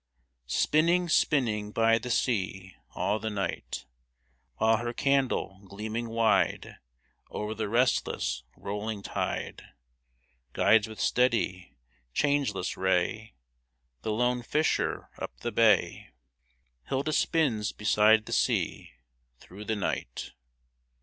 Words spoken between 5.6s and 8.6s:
gleaming wide O'er the restless,